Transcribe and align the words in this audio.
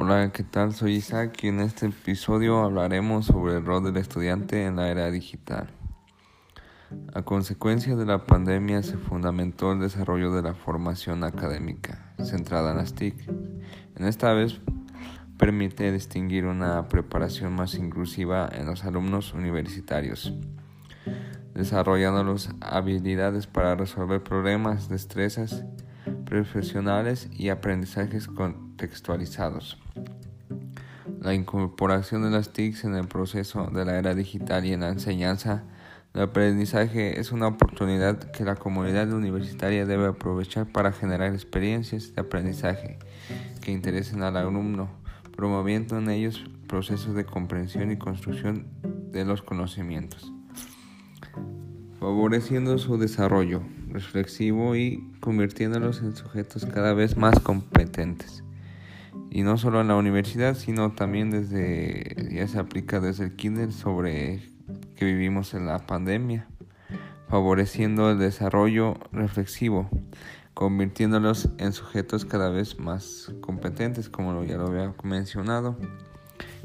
Hola, 0.00 0.30
¿qué 0.30 0.44
tal? 0.44 0.74
Soy 0.74 0.94
Isaac 0.94 1.42
y 1.42 1.48
en 1.48 1.58
este 1.58 1.86
episodio 1.86 2.60
hablaremos 2.62 3.26
sobre 3.26 3.56
el 3.56 3.64
rol 3.64 3.82
del 3.82 3.96
estudiante 3.96 4.64
en 4.64 4.76
la 4.76 4.90
era 4.90 5.10
digital. 5.10 5.70
A 7.14 7.22
consecuencia 7.22 7.96
de 7.96 8.06
la 8.06 8.24
pandemia 8.24 8.84
se 8.84 8.96
fundamentó 8.96 9.72
el 9.72 9.80
desarrollo 9.80 10.32
de 10.32 10.42
la 10.42 10.54
formación 10.54 11.24
académica 11.24 12.14
centrada 12.22 12.70
en 12.70 12.76
las 12.76 12.94
TIC. 12.94 13.28
En 13.96 14.04
esta 14.06 14.32
vez 14.34 14.60
permite 15.36 15.90
distinguir 15.90 16.46
una 16.46 16.86
preparación 16.86 17.56
más 17.56 17.74
inclusiva 17.74 18.48
en 18.52 18.66
los 18.66 18.84
alumnos 18.84 19.34
universitarios, 19.34 20.32
desarrollando 21.54 22.22
las 22.22 22.50
habilidades 22.60 23.48
para 23.48 23.74
resolver 23.74 24.22
problemas, 24.22 24.88
destrezas 24.88 25.64
profesionales 26.24 27.28
y 27.32 27.48
aprendizajes 27.48 28.28
contextualizados. 28.78 29.76
La 31.20 31.34
incorporación 31.34 32.22
de 32.22 32.30
las 32.30 32.52
TICs 32.52 32.84
en 32.84 32.94
el 32.94 33.08
proceso 33.08 33.66
de 33.72 33.84
la 33.84 33.98
era 33.98 34.14
digital 34.14 34.64
y 34.64 34.72
en 34.72 34.80
la 34.80 34.90
enseñanza 34.90 35.64
del 36.14 36.22
aprendizaje 36.24 37.18
es 37.18 37.32
una 37.32 37.48
oportunidad 37.48 38.30
que 38.30 38.44
la 38.44 38.54
comunidad 38.54 39.12
universitaria 39.12 39.84
debe 39.84 40.06
aprovechar 40.06 40.66
para 40.70 40.92
generar 40.92 41.34
experiencias 41.34 42.14
de 42.14 42.20
aprendizaje 42.20 43.00
que 43.60 43.72
interesen 43.72 44.22
al 44.22 44.36
alumno, 44.36 44.88
promoviendo 45.36 45.98
en 45.98 46.10
ellos 46.10 46.44
procesos 46.68 47.16
de 47.16 47.24
comprensión 47.24 47.90
y 47.90 47.98
construcción 47.98 48.68
de 49.10 49.24
los 49.24 49.42
conocimientos, 49.42 50.32
favoreciendo 51.98 52.78
su 52.78 52.96
desarrollo 52.96 53.60
reflexivo 53.88 54.76
y 54.76 55.10
convirtiéndolos 55.18 56.00
en 56.00 56.14
sujetos 56.14 56.64
cada 56.64 56.94
vez 56.94 57.16
más 57.16 57.40
competentes 57.40 58.44
y 59.30 59.42
no 59.42 59.58
solo 59.58 59.80
en 59.80 59.88
la 59.88 59.96
universidad, 59.96 60.54
sino 60.54 60.92
también 60.92 61.30
desde, 61.30 62.28
ya 62.30 62.46
se 62.46 62.58
aplica 62.58 63.00
desde 63.00 63.24
el 63.24 63.36
kinder 63.36 63.72
sobre 63.72 64.42
que 64.96 65.04
vivimos 65.04 65.54
en 65.54 65.66
la 65.66 65.86
pandemia, 65.86 66.48
favoreciendo 67.28 68.10
el 68.10 68.18
desarrollo 68.18 68.96
reflexivo, 69.12 69.88
convirtiéndolos 70.54 71.50
en 71.58 71.72
sujetos 71.72 72.24
cada 72.24 72.50
vez 72.50 72.78
más 72.78 73.32
competentes, 73.40 74.08
como 74.08 74.42
ya 74.44 74.56
lo 74.56 74.66
había 74.66 74.94
mencionado. 75.02 75.76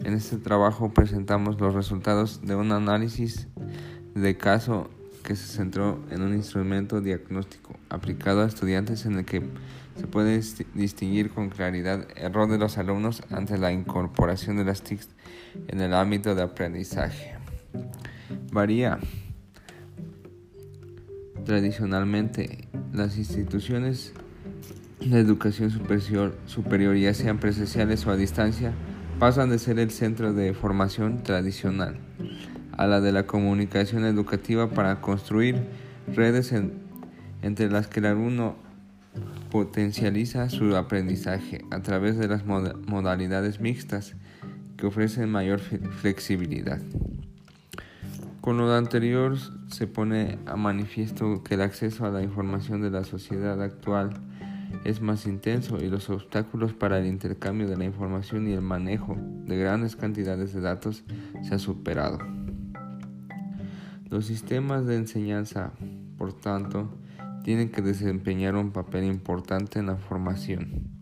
En 0.04 0.14
este 0.14 0.38
trabajo 0.38 0.94
presentamos 0.94 1.60
los 1.60 1.74
resultados 1.74 2.42
de 2.42 2.56
un 2.56 2.72
análisis 2.72 3.48
de 4.16 4.38
caso 4.38 4.90
que 5.24 5.36
se 5.36 5.48
centró 5.48 6.00
en 6.10 6.22
un 6.22 6.34
instrumento 6.34 7.02
diagnóstico 7.02 7.76
aplicado 7.90 8.42
a 8.42 8.46
estudiantes 8.46 9.06
en 9.06 9.20
el 9.20 9.26
que 9.26 9.42
se 9.96 10.08
puede 10.08 10.42
distinguir 10.74 11.30
con 11.30 11.50
claridad 11.50 12.08
el 12.16 12.34
rol 12.34 12.50
de 12.50 12.58
los 12.58 12.78
alumnos 12.78 13.24
ante 13.30 13.58
la 13.58 13.72
incorporación 13.72 14.58
de 14.58 14.66
las 14.66 14.82
TIC 14.82 15.02
en 15.68 15.82
el 15.82 15.94
ámbito 15.94 16.36
de 16.36 16.42
aprendizaje. 16.42 17.36
Varía. 18.52 19.00
Tradicionalmente, 21.46 22.70
las 22.94 23.18
instituciones 23.18 24.14
de 25.02 25.20
educación 25.20 25.72
superior, 25.72 26.38
superior, 26.46 26.96
ya 26.96 27.14
sean 27.14 27.38
presenciales 27.38 28.06
o 28.08 28.12
a 28.12 28.16
distancia, 28.16 28.74
pasan 29.20 29.50
de 29.50 29.60
ser 29.60 29.78
el 29.80 29.92
centro 29.92 30.34
de 30.34 30.54
formación 30.54 31.24
tradicional 31.24 32.00
a 32.78 32.88
la 32.88 33.02
de 33.02 33.12
la 33.12 33.28
comunicación 33.28 34.06
educativa 34.06 34.70
para 34.70 35.02
construir 35.02 35.68
redes 36.08 36.54
entre 37.42 37.70
las 37.70 37.88
que 37.88 38.00
el 38.00 38.08
alumno 38.08 38.56
potencializa 39.54 40.50
su 40.50 40.76
aprendizaje 40.76 41.64
a 41.70 41.80
través 41.84 42.18
de 42.18 42.28
las 42.28 42.44
modalidades 42.44 43.60
mixtas 43.60 44.16
que 44.78 44.88
ofrecen 44.88 45.30
mayor 45.30 45.60
flexibilidad. 45.60 46.82
Con 48.42 48.58
lo 48.58 48.74
anterior 48.74 49.38
se 49.68 49.86
pone 49.86 50.40
a 50.48 50.56
manifiesto 50.56 51.44
que 51.44 51.54
el 51.54 51.62
acceso 51.62 52.04
a 52.04 52.10
la 52.10 52.24
información 52.24 52.82
de 52.82 52.90
la 52.90 53.04
sociedad 53.04 53.62
actual 53.62 54.10
es 54.86 55.02
más 55.02 55.28
intenso 55.28 55.78
y 55.78 55.88
los 55.88 56.10
obstáculos 56.10 56.74
para 56.74 56.98
el 56.98 57.06
intercambio 57.06 57.68
de 57.68 57.78
la 57.78 57.86
información 57.86 58.48
y 58.48 58.54
el 58.54 58.62
manejo 58.62 59.16
de 59.46 59.56
grandes 59.56 59.96
cantidades 59.96 60.52
de 60.56 60.62
datos 60.62 61.04
se 61.44 61.54
ha 61.54 61.60
superado. 61.60 62.18
Los 64.10 64.26
sistemas 64.26 64.88
de 64.88 64.96
enseñanza, 64.96 65.74
por 66.18 66.34
tanto, 66.34 66.90
tienen 67.44 67.70
que 67.70 67.82
desempeñar 67.82 68.56
un 68.56 68.72
papel 68.72 69.04
importante 69.04 69.80
en 69.80 69.88
la 69.88 69.98
formación 69.98 70.94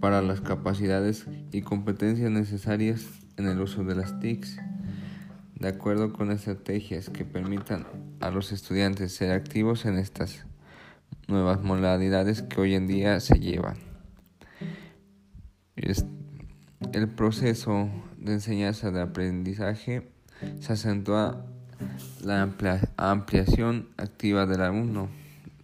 para 0.00 0.20
las 0.20 0.40
capacidades 0.40 1.26
y 1.52 1.62
competencias 1.62 2.30
necesarias 2.30 3.06
en 3.36 3.46
el 3.46 3.60
uso 3.60 3.84
de 3.84 3.94
las 3.94 4.18
TICs, 4.18 4.58
de 5.54 5.68
acuerdo 5.68 6.12
con 6.12 6.30
estrategias 6.30 7.08
que 7.08 7.24
permitan 7.24 7.86
a 8.20 8.30
los 8.30 8.52
estudiantes 8.52 9.12
ser 9.12 9.32
activos 9.32 9.86
en 9.86 9.96
estas 9.96 10.44
nuevas 11.28 11.62
modalidades 11.62 12.42
que 12.42 12.60
hoy 12.60 12.74
en 12.74 12.86
día 12.86 13.20
se 13.20 13.38
llevan. 13.38 13.76
El 16.92 17.08
proceso 17.08 17.88
de 18.18 18.32
enseñanza 18.34 18.90
de 18.90 19.02
aprendizaje 19.02 20.10
se 20.60 20.72
acentúa 20.72 21.44
la 22.22 22.42
ampliación 22.96 23.88
activa 23.96 24.46
del 24.46 24.62
alumno 24.62 25.08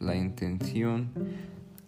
la 0.01 0.17
intención 0.17 1.11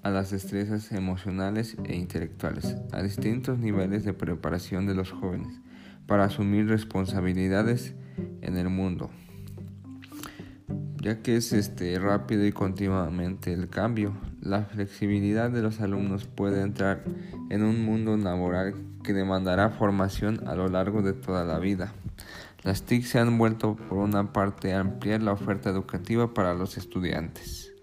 a 0.07 0.11
las 0.11 0.31
destrezas 0.31 0.93
emocionales 0.93 1.77
e 1.85 1.97
intelectuales, 1.97 2.77
a 2.93 3.03
distintos 3.03 3.59
niveles 3.59 4.05
de 4.05 4.13
preparación 4.13 4.87
de 4.87 4.95
los 4.95 5.11
jóvenes 5.11 5.61
para 6.07 6.25
asumir 6.25 6.69
responsabilidades 6.69 7.95
en 8.41 8.57
el 8.57 8.69
mundo, 8.69 9.11
ya 11.03 11.23
que 11.23 11.37
es 11.37 11.53
este 11.53 11.99
rápido 11.99 12.47
y 12.47 12.53
continuamente 12.53 13.53
el 13.53 13.69
cambio. 13.69 14.17
La 14.41 14.67
flexibilidad 14.67 15.51
de 15.51 15.63
los 15.63 15.81
alumnos 15.81 16.27
puede 16.27 16.63
entrar 16.63 17.03
en 17.51 17.65
un 17.65 17.85
mundo 17.85 18.17
laboral 18.17 18.77
que 19.03 19.13
demandará 19.13 19.71
formación 19.71 20.47
a 20.47 20.55
lo 20.55 20.69
largo 20.69 21.03
de 21.03 21.15
toda 21.15 21.45
la 21.45 21.59
vida. 21.59 21.93
Las 22.63 22.83
TIC 22.85 23.05
se 23.05 23.19
han 23.19 23.39
vuelto 23.39 23.75
por 23.75 23.99
una 23.99 24.33
parte 24.33 24.73
a 24.73 24.81
ampliar 24.81 25.21
la 25.23 25.33
oferta 25.33 25.69
educativa 25.71 26.33
para 26.33 26.55
los 26.55 26.77
estudiantes 26.77 27.76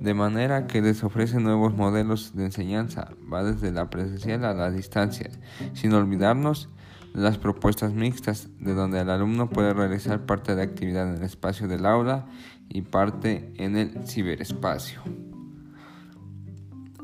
de 0.00 0.14
manera 0.14 0.66
que 0.66 0.82
les 0.82 1.02
ofrece 1.04 1.40
nuevos 1.40 1.74
modelos 1.74 2.34
de 2.34 2.46
enseñanza, 2.46 3.10
va 3.32 3.42
desde 3.42 3.72
la 3.72 3.90
presencial 3.90 4.44
a 4.44 4.54
la 4.54 4.70
distancia, 4.70 5.30
sin 5.74 5.92
olvidarnos 5.92 6.68
de 7.14 7.20
las 7.20 7.38
propuestas 7.38 7.92
mixtas, 7.92 8.48
de 8.60 8.74
donde 8.74 9.00
el 9.00 9.10
alumno 9.10 9.50
puede 9.50 9.74
realizar 9.74 10.26
parte 10.26 10.52
de 10.52 10.58
la 10.58 10.70
actividad 10.70 11.08
en 11.08 11.16
el 11.16 11.22
espacio 11.22 11.68
del 11.68 11.86
aula 11.86 12.26
y 12.68 12.82
parte 12.82 13.52
en 13.56 13.76
el 13.76 14.06
ciberespacio. 14.06 15.00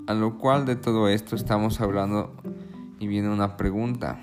A 0.06 0.14
lo 0.14 0.38
cual 0.38 0.66
de 0.66 0.76
todo 0.76 1.08
esto 1.08 1.34
estamos 1.34 1.80
hablando 1.80 2.36
y 2.98 3.06
viene 3.06 3.30
una 3.30 3.56
pregunta. 3.56 4.20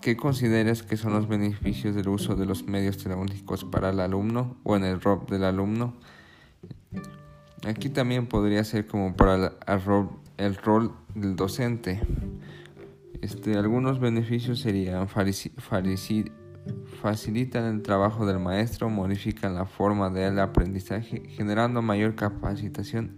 ¿Qué 0.00 0.16
consideras 0.16 0.82
que 0.82 0.96
son 0.96 1.14
los 1.14 1.28
beneficios 1.28 1.94
del 1.94 2.08
uso 2.08 2.36
de 2.36 2.46
los 2.46 2.64
medios 2.64 2.98
tecnológicos 2.98 3.64
para 3.64 3.90
el 3.90 4.00
alumno 4.00 4.56
o 4.62 4.76
en 4.76 4.84
el 4.84 5.00
rol 5.00 5.24
del 5.28 5.44
alumno? 5.44 5.94
Aquí 7.66 7.88
también 7.88 8.26
podría 8.26 8.62
ser 8.64 8.86
como 8.86 9.16
para 9.16 9.52
el, 10.36 10.56
rol, 10.56 10.92
del 11.14 11.34
docente. 11.34 12.00
Este, 13.22 13.56
algunos 13.56 14.00
beneficios 14.00 14.60
serían 14.60 15.08
facilitan 17.00 17.64
el 17.64 17.82
trabajo 17.82 18.26
del 18.26 18.38
maestro, 18.38 18.90
modifican 18.90 19.54
la 19.54 19.64
forma 19.64 20.10
del 20.10 20.38
aprendizaje, 20.40 21.22
generando 21.28 21.80
mayor 21.80 22.14
capacitación 22.14 23.16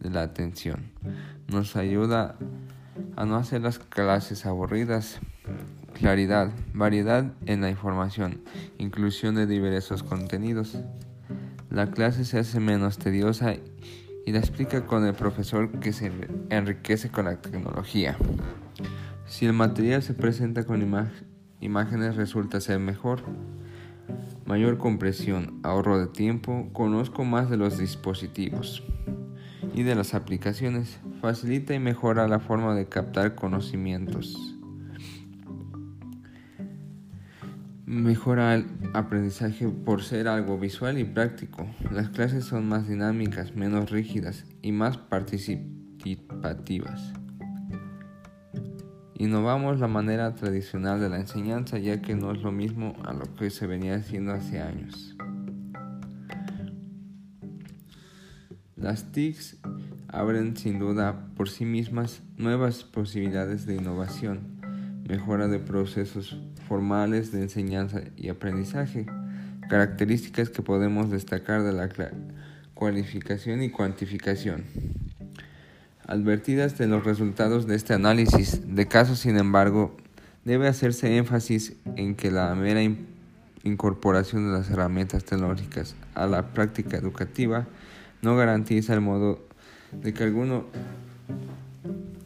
de 0.00 0.10
la 0.10 0.22
atención. 0.22 0.92
Nos 1.48 1.76
ayuda 1.76 2.36
a 3.16 3.24
no 3.24 3.36
hacer 3.36 3.62
las 3.62 3.78
clases 3.78 4.44
aburridas. 4.46 5.20
Claridad, 5.94 6.52
variedad 6.74 7.32
en 7.46 7.62
la 7.62 7.70
información, 7.70 8.42
inclusión 8.76 9.34
de 9.34 9.46
diversos 9.46 10.02
contenidos. 10.02 10.78
La 11.70 11.90
clase 11.90 12.24
se 12.24 12.38
hace 12.38 12.60
menos 12.60 12.98
tediosa 12.98 13.54
y 14.24 14.32
la 14.32 14.38
explica 14.38 14.86
con 14.86 15.06
el 15.06 15.14
profesor 15.14 15.70
que 15.80 15.92
se 15.92 16.10
enriquece 16.50 17.10
con 17.10 17.26
la 17.26 17.40
tecnología. 17.40 18.16
Si 19.26 19.46
el 19.46 19.52
material 19.52 20.02
se 20.02 20.14
presenta 20.14 20.64
con 20.64 20.82
imágenes 21.60 22.16
resulta 22.16 22.60
ser 22.60 22.78
mejor. 22.78 23.22
Mayor 24.44 24.78
compresión, 24.78 25.58
ahorro 25.64 25.98
de 25.98 26.06
tiempo, 26.06 26.68
conozco 26.72 27.24
más 27.24 27.50
de 27.50 27.56
los 27.56 27.78
dispositivos 27.78 28.84
y 29.74 29.82
de 29.82 29.96
las 29.96 30.14
aplicaciones. 30.14 31.00
Facilita 31.20 31.74
y 31.74 31.80
mejora 31.80 32.28
la 32.28 32.38
forma 32.38 32.74
de 32.74 32.88
captar 32.88 33.34
conocimientos. 33.34 34.55
Mejora 37.86 38.54
el 38.56 38.66
aprendizaje 38.94 39.68
por 39.68 40.02
ser 40.02 40.26
algo 40.26 40.58
visual 40.58 40.98
y 40.98 41.04
práctico. 41.04 41.68
Las 41.92 42.08
clases 42.08 42.44
son 42.44 42.68
más 42.68 42.88
dinámicas, 42.88 43.54
menos 43.54 43.90
rígidas 43.90 44.44
y 44.60 44.72
más 44.72 44.96
participativas. 44.96 47.12
Innovamos 49.14 49.78
la 49.78 49.86
manera 49.86 50.34
tradicional 50.34 50.98
de 50.98 51.10
la 51.10 51.20
enseñanza 51.20 51.78
ya 51.78 52.02
que 52.02 52.16
no 52.16 52.32
es 52.32 52.42
lo 52.42 52.50
mismo 52.50 52.96
a 53.04 53.12
lo 53.12 53.32
que 53.36 53.50
se 53.50 53.68
venía 53.68 53.94
haciendo 53.94 54.32
hace 54.32 54.60
años. 54.60 55.16
Las 58.74 59.12
TICs 59.12 59.58
abren 60.08 60.56
sin 60.56 60.80
duda 60.80 61.28
por 61.36 61.48
sí 61.48 61.64
mismas 61.64 62.24
nuevas 62.36 62.82
posibilidades 62.82 63.64
de 63.64 63.76
innovación, 63.76 64.60
mejora 65.08 65.46
de 65.46 65.60
procesos 65.60 66.36
formales 66.66 67.32
de 67.32 67.42
enseñanza 67.42 68.02
y 68.16 68.28
aprendizaje, 68.28 69.06
características 69.68 70.50
que 70.50 70.62
podemos 70.62 71.10
destacar 71.10 71.62
de 71.62 71.72
la 71.72 71.88
cualificación 72.74 73.62
y 73.62 73.70
cuantificación. 73.70 74.64
Advertidas 76.06 76.78
de 76.78 76.86
los 76.86 77.04
resultados 77.04 77.66
de 77.66 77.74
este 77.74 77.94
análisis 77.94 78.60
de 78.64 78.86
casos, 78.86 79.18
sin 79.18 79.38
embargo, 79.38 79.96
debe 80.44 80.68
hacerse 80.68 81.16
énfasis 81.16 81.74
en 81.96 82.14
que 82.14 82.30
la 82.30 82.54
mera 82.54 82.80
incorporación 83.64 84.46
de 84.46 84.58
las 84.58 84.70
herramientas 84.70 85.24
tecnológicas 85.24 85.96
a 86.14 86.26
la 86.26 86.52
práctica 86.52 86.96
educativa 86.96 87.66
no 88.22 88.36
garantiza 88.36 88.94
el 88.94 89.00
modo 89.00 89.44
de 89.92 90.14
que 90.14 90.24
alguno, 90.24 90.66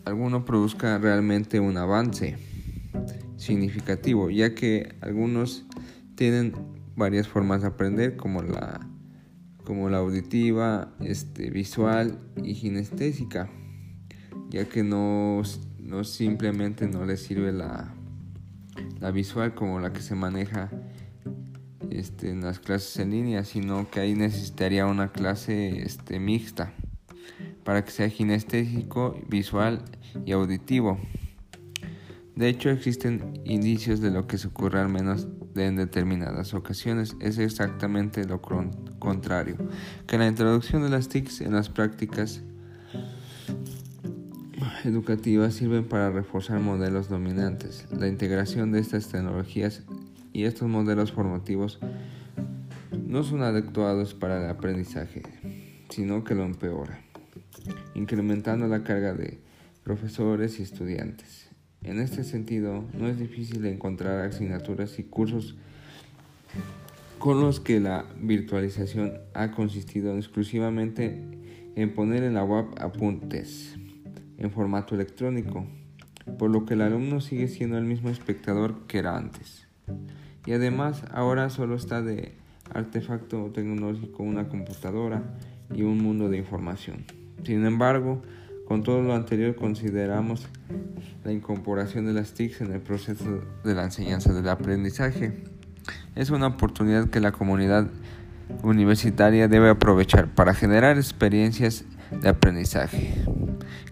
alguno 0.04 0.44
produzca 0.44 0.98
realmente 0.98 1.60
un 1.60 1.76
avance 1.78 2.49
significativo, 3.40 4.30
ya 4.30 4.54
que 4.54 4.94
algunos 5.00 5.66
tienen 6.14 6.52
varias 6.94 7.26
formas 7.26 7.62
de 7.62 7.68
aprender 7.68 8.16
como 8.16 8.42
la 8.42 8.86
como 9.64 9.88
la 9.88 9.98
auditiva, 9.98 10.96
este, 11.00 11.50
visual 11.50 12.18
y 12.42 12.54
kinestésica 12.54 13.48
ya 14.50 14.64
que 14.64 14.82
no, 14.82 15.42
no 15.78 16.04
simplemente 16.04 16.88
no 16.88 17.04
le 17.04 17.16
sirve 17.16 17.52
la, 17.52 17.94
la 18.98 19.10
visual 19.12 19.54
como 19.54 19.80
la 19.80 19.92
que 19.92 20.00
se 20.00 20.14
maneja 20.14 20.70
este, 21.90 22.30
en 22.30 22.42
las 22.42 22.58
clases 22.58 22.98
en 22.98 23.10
línea, 23.12 23.44
sino 23.44 23.88
que 23.90 24.00
ahí 24.00 24.14
necesitaría 24.14 24.86
una 24.86 25.12
clase 25.12 25.82
este, 25.82 26.18
mixta 26.18 26.72
para 27.64 27.84
que 27.84 27.92
sea 27.92 28.10
kinestésico, 28.10 29.16
visual 29.28 29.84
y 30.26 30.32
auditivo. 30.32 30.98
De 32.40 32.48
hecho, 32.48 32.70
existen 32.70 33.38
indicios 33.44 34.00
de 34.00 34.10
lo 34.10 34.26
que 34.26 34.38
se 34.38 34.48
ocurre 34.48 34.80
al 34.80 34.88
menos 34.88 35.28
en 35.56 35.76
determinadas 35.76 36.54
ocasiones. 36.54 37.14
Es 37.20 37.36
exactamente 37.36 38.24
lo 38.24 38.40
contrario, 38.98 39.58
que 40.06 40.16
la 40.16 40.26
introducción 40.26 40.82
de 40.82 40.88
las 40.88 41.10
TICs 41.10 41.42
en 41.42 41.52
las 41.52 41.68
prácticas 41.68 42.40
educativas 44.86 45.52
sirven 45.52 45.84
para 45.84 46.08
reforzar 46.08 46.60
modelos 46.60 47.10
dominantes. 47.10 47.86
La 47.90 48.08
integración 48.08 48.72
de 48.72 48.80
estas 48.80 49.08
tecnologías 49.08 49.82
y 50.32 50.44
estos 50.44 50.66
modelos 50.66 51.12
formativos 51.12 51.78
no 53.06 53.22
son 53.22 53.42
adecuados 53.42 54.14
para 54.14 54.42
el 54.42 54.48
aprendizaje, 54.48 55.24
sino 55.90 56.24
que 56.24 56.34
lo 56.34 56.44
empeora, 56.44 57.02
incrementando 57.92 58.66
la 58.66 58.82
carga 58.82 59.12
de 59.12 59.42
profesores 59.84 60.58
y 60.58 60.62
estudiantes. 60.62 61.49
En 61.82 61.98
este 61.98 62.24
sentido, 62.24 62.84
no 62.92 63.08
es 63.08 63.18
difícil 63.18 63.64
encontrar 63.64 64.20
asignaturas 64.20 64.98
y 64.98 65.04
cursos 65.04 65.56
con 67.18 67.40
los 67.40 67.60
que 67.60 67.80
la 67.80 68.04
virtualización 68.20 69.14
ha 69.34 69.50
consistido 69.50 70.16
exclusivamente 70.16 71.22
en 71.76 71.94
poner 71.94 72.22
en 72.22 72.34
la 72.34 72.44
web 72.44 72.66
apuntes 72.78 73.76
en 74.38 74.50
formato 74.50 74.94
electrónico, 74.94 75.66
por 76.38 76.50
lo 76.50 76.64
que 76.64 76.74
el 76.74 76.82
alumno 76.82 77.20
sigue 77.20 77.48
siendo 77.48 77.78
el 77.78 77.84
mismo 77.84 78.08
espectador 78.10 78.86
que 78.86 78.98
era 78.98 79.16
antes. 79.16 79.66
Y 80.46 80.52
además 80.52 81.04
ahora 81.12 81.50
solo 81.50 81.76
está 81.76 82.02
de 82.02 82.32
artefacto 82.72 83.50
tecnológico 83.52 84.22
una 84.22 84.48
computadora 84.48 85.22
y 85.74 85.82
un 85.82 85.98
mundo 85.98 86.28
de 86.28 86.38
información. 86.38 87.04
Sin 87.44 87.64
embargo, 87.64 88.22
con 88.70 88.84
todo 88.84 89.02
lo 89.02 89.16
anterior 89.16 89.56
consideramos 89.56 90.46
la 91.24 91.32
incorporación 91.32 92.06
de 92.06 92.12
las 92.12 92.34
TICs 92.34 92.60
en 92.60 92.72
el 92.72 92.80
proceso 92.80 93.40
de 93.64 93.74
la 93.74 93.82
enseñanza 93.82 94.32
del 94.32 94.48
aprendizaje. 94.48 95.42
Es 96.14 96.30
una 96.30 96.46
oportunidad 96.46 97.10
que 97.10 97.18
la 97.18 97.32
comunidad 97.32 97.88
universitaria 98.62 99.48
debe 99.48 99.70
aprovechar 99.70 100.28
para 100.28 100.54
generar 100.54 100.98
experiencias 100.98 101.84
de 102.12 102.28
aprendizaje 102.28 103.12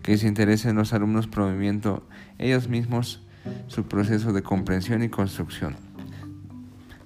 que 0.04 0.16
se 0.16 0.28
interesen 0.28 0.76
los 0.76 0.92
alumnos 0.92 1.26
promoviendo 1.26 2.06
ellos 2.38 2.68
mismos 2.68 3.26
su 3.66 3.88
proceso 3.88 4.32
de 4.32 4.44
comprensión 4.44 5.02
y 5.02 5.08
construcción, 5.08 5.74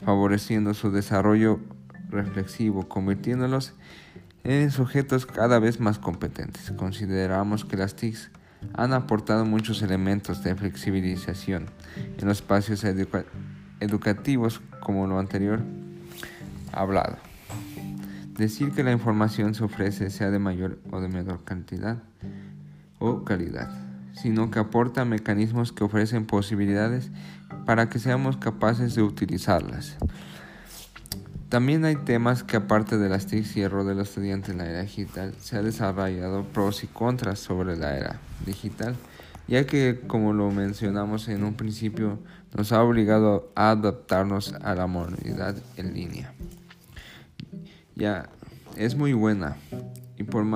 favoreciendo 0.04 0.74
su 0.74 0.90
desarrollo 0.90 1.58
reflexivo, 2.10 2.86
convirtiéndolos 2.86 3.70
en 3.70 3.76
sujetos 4.70 5.26
cada 5.26 5.58
vez 5.58 5.80
más 5.80 5.98
competentes. 5.98 6.72
Consideramos 6.72 7.64
que 7.64 7.76
las 7.76 7.94
TICs 7.94 8.30
han 8.74 8.92
aportado 8.92 9.44
muchos 9.44 9.82
elementos 9.82 10.42
de 10.42 10.54
flexibilización 10.54 11.66
en 12.18 12.26
los 12.26 12.38
espacios 12.38 12.84
educativos 13.80 14.60
como 14.80 15.06
lo 15.06 15.18
anterior 15.18 15.60
hablado. 16.72 17.16
Decir 18.36 18.72
que 18.72 18.82
la 18.82 18.92
información 18.92 19.54
se 19.54 19.64
ofrece 19.64 20.10
sea 20.10 20.30
de 20.30 20.38
mayor 20.38 20.78
o 20.90 21.00
de 21.00 21.08
menor 21.08 21.44
cantidad 21.44 21.98
o 22.98 23.24
calidad, 23.24 23.70
sino 24.14 24.50
que 24.50 24.58
aporta 24.58 25.04
mecanismos 25.04 25.72
que 25.72 25.84
ofrecen 25.84 26.24
posibilidades 26.24 27.10
para 27.66 27.88
que 27.88 27.98
seamos 27.98 28.38
capaces 28.38 28.94
de 28.94 29.02
utilizarlas. 29.02 29.98
También 31.52 31.84
hay 31.84 31.96
temas 31.96 32.44
que 32.44 32.56
aparte 32.56 32.96
de 32.96 33.10
las 33.10 33.26
TIC 33.26 33.58
y 33.58 33.60
el 33.60 33.70
rol 33.70 33.86
del 33.86 34.00
estudiante 34.00 34.52
en 34.52 34.56
la 34.56 34.70
era 34.70 34.80
digital, 34.80 35.34
se 35.38 35.58
ha 35.58 35.60
desarrollado 35.60 36.44
pros 36.44 36.82
y 36.82 36.86
contras 36.86 37.40
sobre 37.40 37.76
la 37.76 37.94
era 37.94 38.18
digital, 38.46 38.96
ya 39.48 39.66
que 39.66 40.00
como 40.06 40.32
lo 40.32 40.50
mencionamos 40.50 41.28
en 41.28 41.44
un 41.44 41.52
principio, 41.52 42.18
nos 42.56 42.72
ha 42.72 42.82
obligado 42.82 43.52
a 43.54 43.72
adaptarnos 43.72 44.54
a 44.62 44.74
la 44.74 44.86
modernidad 44.86 45.54
en 45.76 45.92
línea. 45.92 46.32
Ya 47.96 48.30
es 48.78 48.96
muy 48.96 49.12
buena 49.12 49.58
y, 50.16 50.22
por 50.22 50.46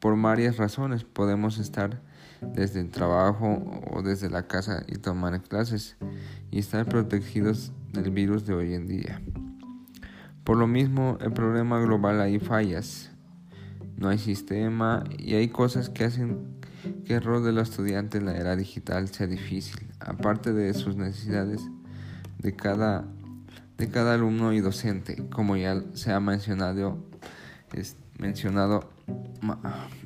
por 0.00 0.18
varias 0.18 0.56
razones 0.56 1.04
podemos 1.04 1.58
estar 1.58 2.00
desde 2.40 2.80
el 2.80 2.88
trabajo 2.88 3.82
o 3.90 4.00
desde 4.00 4.30
la 4.30 4.46
casa 4.46 4.84
y 4.88 4.94
tomar 4.96 5.38
clases 5.42 5.96
y 6.50 6.60
estar 6.60 6.86
protegidos 6.86 7.72
del 7.92 8.10
virus 8.10 8.46
de 8.46 8.54
hoy 8.54 8.72
en 8.72 8.86
día. 8.86 9.20
Por 10.46 10.58
lo 10.58 10.68
mismo, 10.68 11.18
el 11.20 11.32
problema 11.32 11.80
global 11.80 12.20
hay 12.20 12.38
fallas, 12.38 13.10
no 13.96 14.08
hay 14.08 14.18
sistema 14.18 15.02
y 15.18 15.34
hay 15.34 15.48
cosas 15.48 15.90
que 15.90 16.04
hacen 16.04 16.60
que 17.04 17.14
el 17.14 17.22
rol 17.22 17.42
del 17.42 17.58
estudiante 17.58 18.18
en 18.18 18.26
la 18.26 18.36
era 18.36 18.54
digital 18.54 19.08
sea 19.08 19.26
difícil, 19.26 19.88
aparte 19.98 20.52
de 20.52 20.72
sus 20.72 20.94
necesidades 20.94 21.62
de 22.38 22.54
cada, 22.54 23.08
de 23.76 23.88
cada 23.88 24.14
alumno 24.14 24.52
y 24.52 24.60
docente, 24.60 25.16
como 25.30 25.56
ya 25.56 25.82
se 25.94 26.12
ha 26.12 26.20
mencionado, 26.20 26.96
es 27.72 27.96
mencionado 28.16 28.88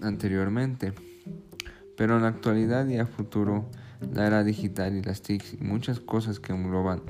anteriormente. 0.00 0.94
Pero 1.98 2.16
en 2.16 2.22
la 2.22 2.28
actualidad 2.28 2.88
y 2.88 2.96
a 2.96 3.04
futuro, 3.04 3.68
la 4.14 4.26
era 4.26 4.42
digital 4.42 4.96
y 4.96 5.02
las 5.02 5.20
TIC 5.20 5.60
y 5.60 5.64
muchas 5.64 6.00
cosas 6.00 6.40
que 6.40 6.54
engloban 6.54 7.02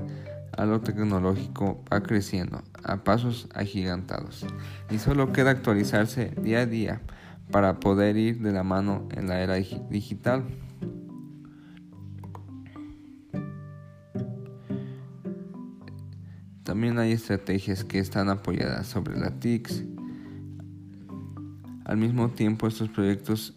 a 0.57 0.65
lo 0.65 0.81
tecnológico 0.81 1.83
va 1.91 2.01
creciendo 2.03 2.61
a 2.83 3.03
pasos 3.03 3.47
agigantados 3.53 4.45
y 4.89 4.97
solo 4.99 5.31
queda 5.31 5.51
actualizarse 5.51 6.33
día 6.41 6.59
a 6.59 6.65
día 6.65 7.01
para 7.51 7.79
poder 7.79 8.17
ir 8.17 8.41
de 8.41 8.51
la 8.51 8.63
mano 8.63 9.07
en 9.11 9.27
la 9.27 9.41
era 9.41 9.55
digital. 9.55 10.43
También 16.63 16.99
hay 16.99 17.11
estrategias 17.11 17.83
que 17.83 17.99
están 17.99 18.29
apoyadas 18.29 18.87
sobre 18.87 19.19
la 19.19 19.31
TICs 19.39 19.83
al 21.91 21.97
mismo 21.97 22.29
tiempo, 22.29 22.67
estos 22.67 22.87
proyectos 22.87 23.53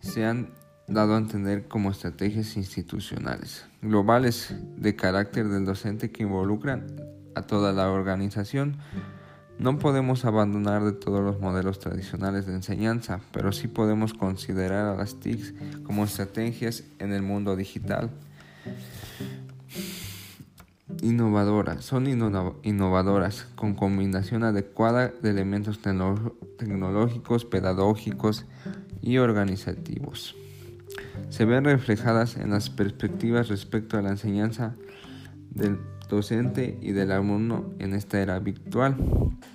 se 0.00 0.24
han 0.24 0.48
dado 0.88 1.14
a 1.14 1.18
entender 1.18 1.68
como 1.68 1.90
estrategias 1.90 2.56
institucionales 2.56 3.64
globales 3.80 4.54
de 4.76 4.96
carácter 4.96 5.48
del 5.48 5.64
docente 5.64 6.10
que 6.10 6.22
involucran 6.22 6.86
a 7.34 7.42
toda 7.42 7.72
la 7.72 7.90
organización. 7.90 8.76
No 9.58 9.78
podemos 9.78 10.24
abandonar 10.24 10.82
de 10.84 10.92
todos 10.92 11.22
los 11.22 11.40
modelos 11.40 11.78
tradicionales 11.78 12.46
de 12.46 12.54
enseñanza, 12.54 13.20
pero 13.32 13.52
sí 13.52 13.68
podemos 13.68 14.12
considerar 14.14 14.86
a 14.86 14.96
las 14.96 15.20
TICs 15.20 15.54
como 15.84 16.04
estrategias 16.04 16.84
en 16.98 17.12
el 17.12 17.22
mundo 17.22 17.54
digital 17.56 18.10
innovadoras, 21.00 21.84
son 21.84 22.06
innovadoras 22.06 23.46
con 23.54 23.74
combinación 23.74 24.44
adecuada 24.44 25.08
de 25.08 25.30
elementos 25.30 25.80
tecnológicos, 25.80 27.44
pedagógicos 27.44 28.44
y 29.00 29.18
organizativos. 29.18 30.36
Se 31.32 31.46
ven 31.46 31.64
reflejadas 31.64 32.36
en 32.36 32.50
las 32.50 32.68
perspectivas 32.68 33.48
respecto 33.48 33.96
a 33.96 34.02
la 34.02 34.10
enseñanza 34.10 34.74
del 35.48 35.78
docente 36.10 36.78
y 36.82 36.92
del 36.92 37.10
alumno 37.10 37.72
en 37.78 37.94
esta 37.94 38.20
era 38.20 38.38
virtual, 38.38 38.98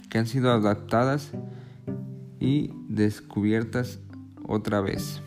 que 0.10 0.18
han 0.18 0.26
sido 0.26 0.52
adaptadas 0.52 1.34
y 2.40 2.72
descubiertas 2.90 4.00
otra 4.48 4.82
vez. 4.82 5.22